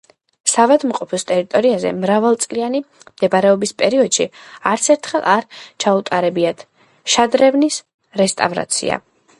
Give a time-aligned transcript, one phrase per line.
[0.51, 4.27] საავადმყოფოს ტერიტორიაზე მრავალწლიანი მდებარეობის პერიოდში
[4.73, 5.47] არცერთხელ არ
[5.85, 6.69] ჩაუტარებიათ
[7.17, 7.81] შადრევნის
[8.25, 9.01] რესტავრაცია.